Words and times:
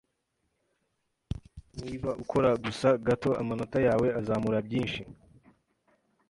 Niba 1.81 2.09
ukora 2.23 2.49
gusa 2.63 2.87
gato 3.07 3.29
amanota 3.41 3.77
yawe 3.87 4.07
azamura 4.19 4.57
byinshi. 4.67 5.01